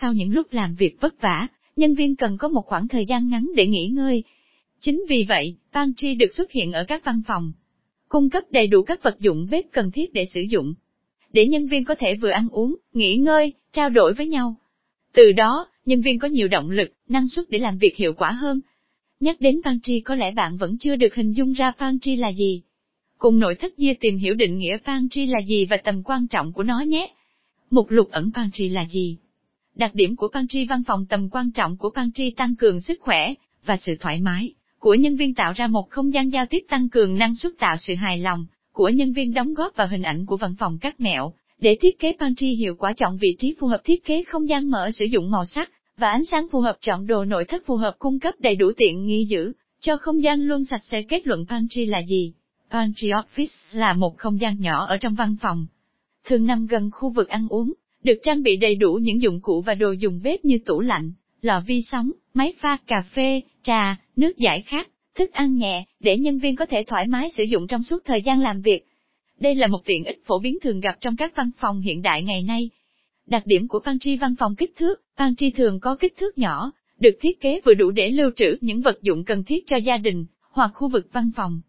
[0.00, 3.28] sau những lúc làm việc vất vả, nhân viên cần có một khoảng thời gian
[3.28, 4.24] ngắn để nghỉ ngơi.
[4.80, 7.52] Chính vì vậy, pantry được xuất hiện ở các văn phòng,
[8.08, 10.74] cung cấp đầy đủ các vật dụng bếp cần thiết để sử dụng,
[11.32, 14.56] để nhân viên có thể vừa ăn uống, nghỉ ngơi, trao đổi với nhau.
[15.12, 18.32] Từ đó, nhân viên có nhiều động lực, năng suất để làm việc hiệu quả
[18.32, 18.60] hơn.
[19.20, 22.62] Nhắc đến pantry có lẽ bạn vẫn chưa được hình dung ra pantry là gì.
[23.18, 26.52] Cùng nội thất Dia tìm hiểu định nghĩa pantry là gì và tầm quan trọng
[26.52, 27.14] của nó nhé.
[27.70, 29.18] Mục lục ẩn pantry là gì?
[29.76, 33.34] Đặc điểm của pantry văn phòng tầm quan trọng của pantry tăng cường sức khỏe
[33.66, 36.88] và sự thoải mái của nhân viên tạo ra một không gian giao tiếp tăng
[36.88, 40.26] cường năng suất tạo sự hài lòng của nhân viên đóng góp vào hình ảnh
[40.26, 41.32] của văn phòng các mẹo.
[41.58, 44.70] Để thiết kế pantry hiệu quả chọn vị trí phù hợp thiết kế không gian
[44.70, 47.76] mở sử dụng màu sắc và ánh sáng phù hợp chọn đồ nội thất phù
[47.76, 51.26] hợp cung cấp đầy đủ tiện nghi giữ cho không gian luôn sạch sẽ kết
[51.26, 52.32] luận pantry là gì?
[52.70, 55.66] Pantry office là một không gian nhỏ ở trong văn phòng,
[56.24, 57.72] thường nằm gần khu vực ăn uống,
[58.06, 61.12] được trang bị đầy đủ những dụng cụ và đồ dùng bếp như tủ lạnh,
[61.42, 66.18] lò vi sóng, máy pha cà phê, trà, nước giải khát, thức ăn nhẹ, để
[66.18, 68.86] nhân viên có thể thoải mái sử dụng trong suốt thời gian làm việc.
[69.40, 72.22] Đây là một tiện ích phổ biến thường gặp trong các văn phòng hiện đại
[72.22, 72.70] ngày nay.
[73.26, 77.16] Đặc điểm của pantry văn phòng kích thước, pantry thường có kích thước nhỏ, được
[77.20, 80.26] thiết kế vừa đủ để lưu trữ những vật dụng cần thiết cho gia đình,
[80.50, 81.60] hoặc khu vực văn phòng.